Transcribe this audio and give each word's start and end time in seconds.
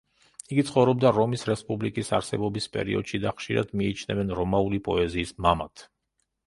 იგი 0.53 0.61
ცხოვრობდა 0.69 1.11
რომის 1.17 1.43
რესპუბლიკის 1.49 2.09
არსებობის 2.21 2.69
პერიოდში 2.79 3.23
და 3.27 3.35
ხშირად 3.41 3.77
მიიჩნევენ 3.83 4.37
რომაული 4.43 4.85
პოეზიის 4.91 5.37
მამად. 5.49 5.91